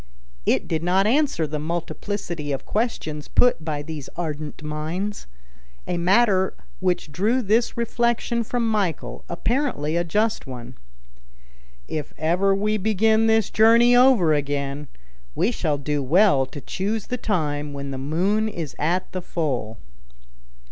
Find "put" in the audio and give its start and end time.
3.27-3.63